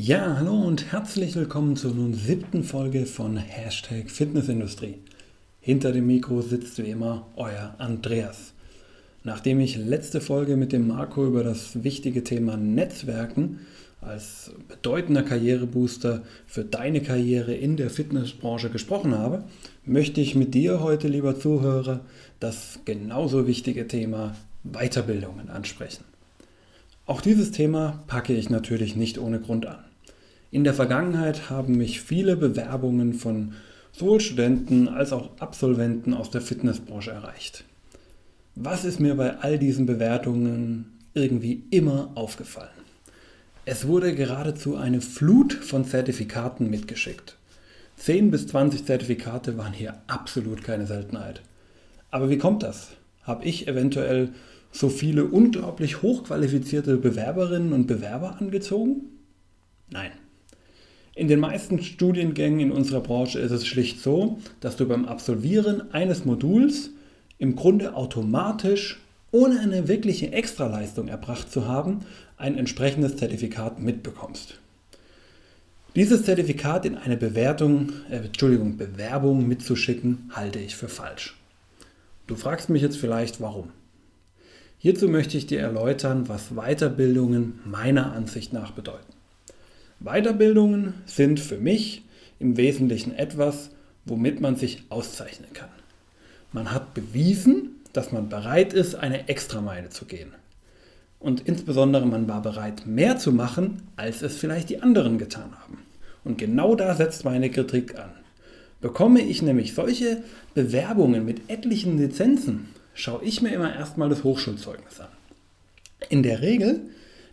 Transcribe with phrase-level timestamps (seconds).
[0.00, 4.98] Ja, hallo und herzlich willkommen zur nun siebten Folge von Hashtag Fitnessindustrie.
[5.60, 8.52] Hinter dem Mikro sitzt wie immer euer Andreas.
[9.24, 13.58] Nachdem ich letzte Folge mit dem Marco über das wichtige Thema Netzwerken
[14.00, 19.42] als bedeutender Karrierebooster für deine Karriere in der Fitnessbranche gesprochen habe,
[19.84, 22.04] möchte ich mit dir heute, lieber Zuhörer,
[22.38, 26.04] das genauso wichtige Thema Weiterbildungen ansprechen.
[27.04, 29.87] Auch dieses Thema packe ich natürlich nicht ohne Grund an.
[30.50, 33.52] In der Vergangenheit haben mich viele Bewerbungen von
[33.92, 37.64] sowohl Studenten als auch Absolventen aus der Fitnessbranche erreicht.
[38.54, 42.70] Was ist mir bei all diesen Bewertungen irgendwie immer aufgefallen?
[43.66, 47.36] Es wurde geradezu eine Flut von Zertifikaten mitgeschickt.
[47.96, 51.42] 10 bis 20 Zertifikate waren hier absolut keine Seltenheit.
[52.10, 52.92] Aber wie kommt das?
[53.22, 54.30] Habe ich eventuell
[54.72, 59.02] so viele unglaublich hochqualifizierte Bewerberinnen und Bewerber angezogen?
[59.90, 60.12] Nein.
[61.18, 65.92] In den meisten Studiengängen in unserer Branche ist es schlicht so, dass du beim Absolvieren
[65.92, 66.90] eines Moduls
[67.38, 69.00] im Grunde automatisch,
[69.32, 72.02] ohne eine wirkliche Extraleistung erbracht zu haben,
[72.36, 74.60] ein entsprechendes Zertifikat mitbekommst.
[75.96, 81.36] Dieses Zertifikat in eine Bewertung, äh, Entschuldigung, Bewerbung mitzuschicken, halte ich für falsch.
[82.28, 83.70] Du fragst mich jetzt vielleicht, warum.
[84.78, 89.17] Hierzu möchte ich dir erläutern, was Weiterbildungen meiner Ansicht nach bedeuten.
[90.00, 92.02] Weiterbildungen sind für mich
[92.38, 93.70] im Wesentlichen etwas,
[94.04, 95.68] womit man sich auszeichnen kann.
[96.52, 100.32] Man hat bewiesen, dass man bereit ist, eine Extrameile zu gehen.
[101.18, 105.78] Und insbesondere man war bereit, mehr zu machen, als es vielleicht die anderen getan haben.
[106.24, 108.10] Und genau da setzt meine Kritik an.
[108.80, 110.22] Bekomme ich nämlich solche
[110.54, 115.08] Bewerbungen mit etlichen Lizenzen, schaue ich mir immer erstmal das Hochschulzeugnis an.
[116.08, 116.82] In der Regel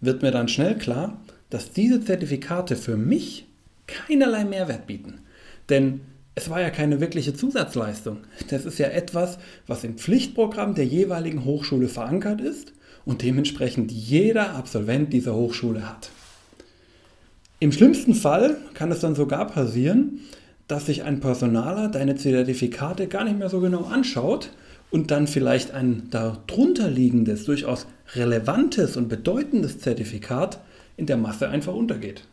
[0.00, 1.20] wird mir dann schnell klar,
[1.52, 3.44] dass diese Zertifikate für mich
[3.86, 5.20] keinerlei Mehrwert bieten.
[5.68, 6.00] Denn
[6.34, 8.20] es war ja keine wirkliche Zusatzleistung.
[8.48, 12.72] Das ist ja etwas, was im Pflichtprogramm der jeweiligen Hochschule verankert ist
[13.04, 16.08] und dementsprechend jeder Absolvent dieser Hochschule hat.
[17.60, 20.20] Im schlimmsten Fall kann es dann sogar passieren,
[20.68, 24.48] dass sich ein Personaler deine Zertifikate gar nicht mehr so genau anschaut
[24.90, 30.58] und dann vielleicht ein darunter liegendes, durchaus relevantes und bedeutendes Zertifikat
[30.96, 32.24] in der Masse einfach untergeht.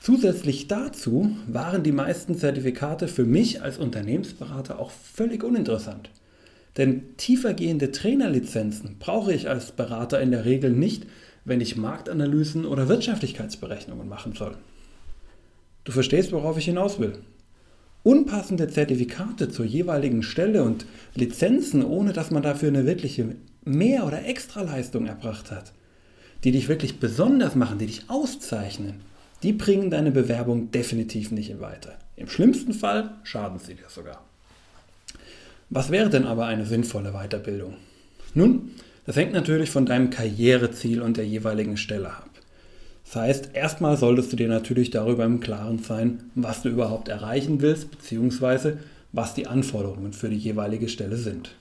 [0.00, 6.10] Zusätzlich dazu waren die meisten Zertifikate für mich als Unternehmensberater auch völlig uninteressant.
[6.76, 11.06] Denn tiefergehende Trainerlizenzen brauche ich als Berater in der Regel nicht,
[11.44, 14.56] wenn ich Marktanalysen oder Wirtschaftlichkeitsberechnungen machen soll.
[15.84, 17.18] Du verstehst, worauf ich hinaus will.
[18.02, 24.26] Unpassende Zertifikate zur jeweiligen Stelle und Lizenzen, ohne dass man dafür eine wirkliche Mehr- oder
[24.26, 25.72] Extraleistung erbracht hat,
[26.44, 29.00] die dich wirklich besonders machen, die dich auszeichnen,
[29.42, 31.98] die bringen deine Bewerbung definitiv nicht weiter.
[32.16, 34.22] Im schlimmsten Fall schaden sie dir sogar.
[35.70, 37.74] Was wäre denn aber eine sinnvolle Weiterbildung?
[38.34, 38.72] Nun,
[39.06, 42.30] das hängt natürlich von deinem Karriereziel und der jeweiligen Stelle ab.
[43.04, 47.60] Das heißt, erstmal solltest du dir natürlich darüber im Klaren sein, was du überhaupt erreichen
[47.60, 48.78] willst, beziehungsweise
[49.12, 51.54] was die Anforderungen für die jeweilige Stelle sind.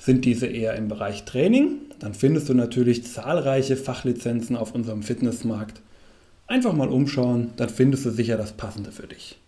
[0.00, 5.80] Sind diese eher im Bereich Training, dann findest du natürlich zahlreiche Fachlizenzen auf unserem Fitnessmarkt
[6.50, 9.38] Einfach mal umschauen, dann findest du sicher das Passende für dich.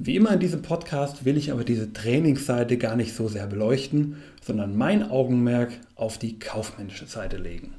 [0.00, 4.16] Wie immer in diesem Podcast will ich aber diese Trainingsseite gar nicht so sehr beleuchten,
[4.44, 7.74] sondern mein Augenmerk auf die kaufmännische Seite legen.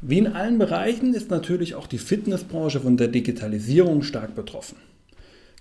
[0.00, 4.78] Wie in allen Bereichen ist natürlich auch die Fitnessbranche von der Digitalisierung stark betroffen.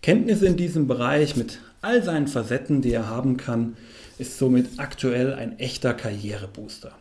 [0.02, 3.76] Kenntnisse in diesem Bereich mit all seinen Facetten, die er haben kann,
[4.18, 6.92] ist somit aktuell ein echter Karrierebooster.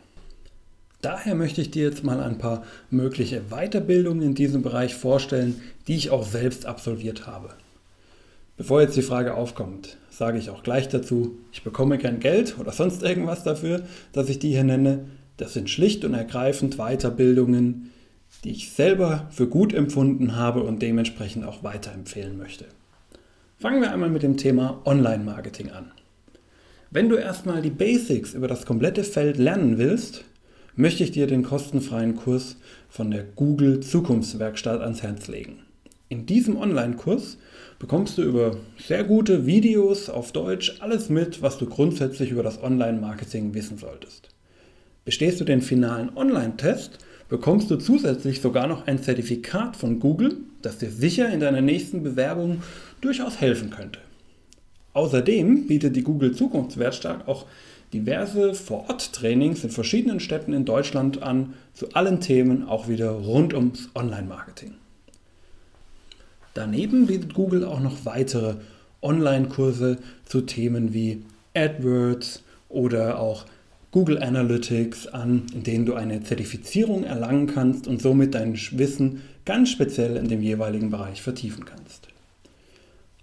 [1.01, 5.95] Daher möchte ich dir jetzt mal ein paar mögliche Weiterbildungen in diesem Bereich vorstellen, die
[5.95, 7.49] ich auch selbst absolviert habe.
[8.55, 12.71] Bevor jetzt die Frage aufkommt, sage ich auch gleich dazu, ich bekomme kein Geld oder
[12.71, 13.81] sonst irgendwas dafür,
[14.13, 15.05] dass ich die hier nenne.
[15.37, 17.91] Das sind schlicht und ergreifend Weiterbildungen,
[18.43, 22.65] die ich selber für gut empfunden habe und dementsprechend auch weiterempfehlen möchte.
[23.59, 25.91] Fangen wir einmal mit dem Thema Online-Marketing an.
[26.95, 30.25] Wenn du erstmal die Basics über das komplette Feld lernen willst,
[30.75, 32.55] möchte ich dir den kostenfreien Kurs
[32.87, 35.63] von der Google Zukunftswerkstatt ans Herz legen.
[36.09, 37.39] In diesem Online-Kurs
[37.79, 42.61] bekommst du über sehr gute Videos auf Deutsch alles mit, was du grundsätzlich über das
[42.61, 44.29] Online-Marketing wissen solltest.
[45.03, 50.77] Bestehst du den finalen Online-Test, bekommst du zusätzlich sogar noch ein Zertifikat von Google, das
[50.77, 52.61] dir sicher in deiner nächsten Bewerbung
[53.01, 53.97] durchaus helfen könnte.
[54.93, 57.45] Außerdem bietet die Google Zukunftswerkstatt auch
[57.93, 63.89] diverse Vor-Ort-Trainings in verschiedenen Städten in Deutschland an, zu allen Themen auch wieder rund ums
[63.95, 64.75] Online-Marketing.
[66.53, 68.55] Daneben bietet Google auch noch weitere
[69.01, 71.23] Online-Kurse zu Themen wie
[71.55, 73.45] AdWords oder auch
[73.91, 79.69] Google Analytics an, in denen du eine Zertifizierung erlangen kannst und somit dein Wissen ganz
[79.69, 82.12] speziell in dem jeweiligen Bereich vertiefen kannst.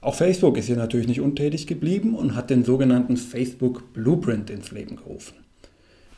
[0.03, 4.71] Auch Facebook ist hier natürlich nicht untätig geblieben und hat den sogenannten Facebook Blueprint ins
[4.71, 5.35] Leben gerufen.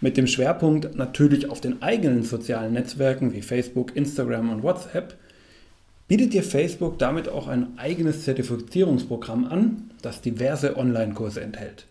[0.01, 5.17] Mit dem Schwerpunkt natürlich auf den eigenen sozialen Netzwerken wie Facebook, Instagram und WhatsApp
[6.09, 11.87] bietet dir Facebook damit auch ein eigenes Zertifizierungsprogramm an, das diverse Online-Kurse enthält.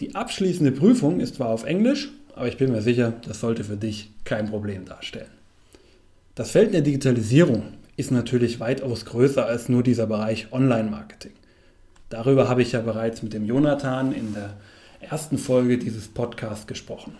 [0.00, 3.76] Die abschließende Prüfung ist zwar auf Englisch, aber ich bin mir sicher, das sollte für
[3.76, 5.30] dich kein Problem darstellen.
[6.34, 7.64] Das Feld der Digitalisierung
[7.98, 11.32] ist natürlich weitaus größer als nur dieser Bereich Online-Marketing.
[12.10, 14.54] Darüber habe ich ja bereits mit dem Jonathan in der
[15.00, 17.14] ersten Folge dieses Podcasts gesprochen.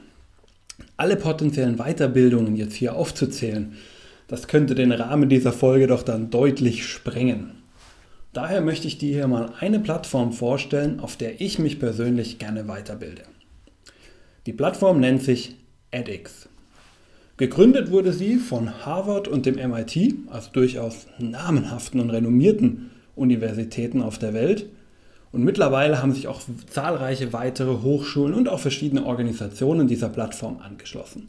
[0.96, 3.76] Alle potenziellen Weiterbildungen jetzt hier aufzuzählen,
[4.28, 7.50] das könnte den Rahmen dieser Folge doch dann deutlich sprengen.
[8.32, 12.68] Daher möchte ich dir hier mal eine Plattform vorstellen, auf der ich mich persönlich gerne
[12.68, 13.22] weiterbilde.
[14.46, 15.56] Die Plattform nennt sich
[15.90, 16.48] edX.
[17.38, 24.18] Gegründet wurde sie von Harvard und dem MIT, also durchaus namenhaften und renommierten Universitäten auf
[24.18, 24.66] der Welt.
[25.30, 31.28] Und mittlerweile haben sich auch zahlreiche weitere Hochschulen und auch verschiedene Organisationen dieser Plattform angeschlossen.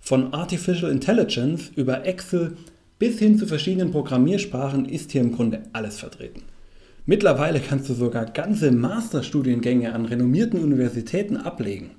[0.00, 2.56] Von Artificial Intelligence über Excel
[2.98, 6.42] bis hin zu verschiedenen Programmiersprachen ist hier im Grunde alles vertreten.
[7.06, 11.92] Mittlerweile kannst du sogar ganze Masterstudiengänge an renommierten Universitäten ablegen.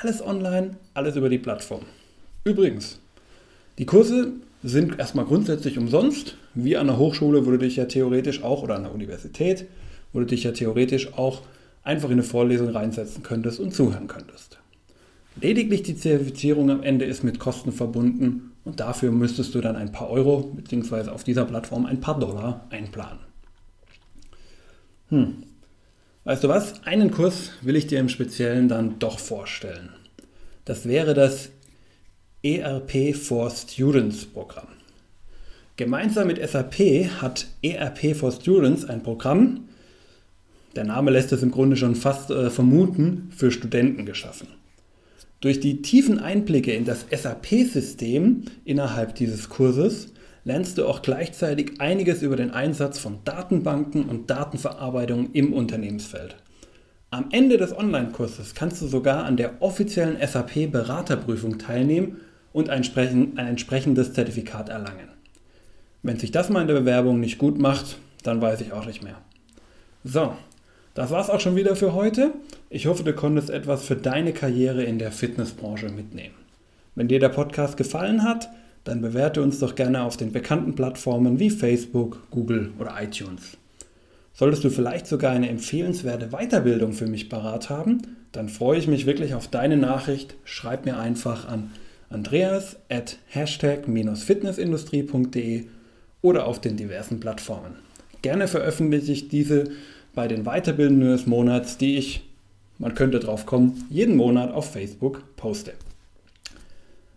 [0.00, 1.82] Alles online, alles über die Plattform.
[2.44, 2.98] Übrigens,
[3.78, 4.32] die Kurse
[4.62, 6.36] sind erstmal grundsätzlich umsonst.
[6.54, 9.66] Wie an der Hochschule würde dich ja theoretisch auch, oder an der Universität,
[10.12, 11.42] würde dich ja theoretisch auch
[11.82, 14.58] einfach in eine Vorlesung reinsetzen könntest und zuhören könntest.
[15.40, 19.92] Lediglich die Zertifizierung am Ende ist mit Kosten verbunden und dafür müsstest du dann ein
[19.92, 21.10] paar Euro bzw.
[21.10, 23.20] auf dieser Plattform ein paar Dollar einplanen.
[25.08, 25.44] Hm.
[26.24, 26.84] Weißt du was?
[26.84, 29.90] Einen Kurs will ich dir im Speziellen dann doch vorstellen.
[30.64, 31.50] Das wäre das
[32.42, 34.68] ERP for Students Programm.
[35.76, 39.68] Gemeinsam mit SAP hat ERP for Students ein Programm,
[40.74, 44.46] der Name lässt es im Grunde schon fast äh, vermuten, für Studenten geschaffen.
[45.40, 50.14] Durch die tiefen Einblicke in das SAP-System innerhalb dieses Kurses
[50.44, 56.36] lernst du auch gleichzeitig einiges über den Einsatz von Datenbanken und Datenverarbeitung im Unternehmensfeld.
[57.10, 62.16] Am Ende des Online-Kurses kannst du sogar an der offiziellen SAP-Beraterprüfung teilnehmen
[62.52, 62.82] und ein,
[63.36, 65.08] entsprechendes Zertifikat erlangen.
[66.02, 69.02] Wenn sich das mal in der Bewerbung nicht gut macht, dann weiß ich auch nicht
[69.02, 69.18] mehr.
[70.04, 70.34] So,
[70.94, 72.32] das war's auch schon wieder für heute.
[72.70, 76.34] Ich hoffe, du konntest etwas für deine Karriere in der Fitnessbranche mitnehmen.
[76.94, 78.48] Wenn dir der Podcast gefallen hat,
[78.84, 83.56] dann bewerte uns doch gerne auf den bekannten Plattformen wie Facebook, Google oder iTunes.
[84.32, 88.02] Solltest du vielleicht sogar eine empfehlenswerte Weiterbildung für mich parat haben,
[88.32, 90.34] dann freue ich mich wirklich auf deine Nachricht.
[90.44, 91.72] Schreib mir einfach an
[92.10, 95.64] andreas at hashtag-fitnessindustrie.de
[96.22, 97.76] oder auf den diversen Plattformen.
[98.22, 99.70] Gerne veröffentliche ich diese
[100.14, 102.28] bei den Weiterbildungen des Monats, die ich,
[102.78, 105.72] man könnte drauf kommen, jeden Monat auf Facebook poste.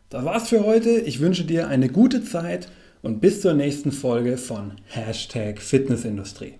[0.10, 0.92] Das war's für heute.
[0.92, 2.70] Ich wünsche dir eine gute Zeit
[3.02, 6.54] und bis zur nächsten Folge von Hashtag Fitnessindustrie.